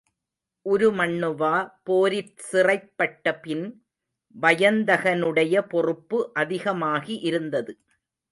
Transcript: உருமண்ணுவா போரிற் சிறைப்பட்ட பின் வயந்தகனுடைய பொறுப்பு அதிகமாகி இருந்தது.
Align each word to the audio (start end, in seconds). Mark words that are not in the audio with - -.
உருமண்ணுவா 0.65 1.51
போரிற் 1.83 2.31
சிறைப்பட்ட 2.47 3.33
பின் 3.41 3.65
வயந்தகனுடைய 4.35 5.61
பொறுப்பு 5.67 6.19
அதிகமாகி 6.33 7.17
இருந்தது. 7.21 7.73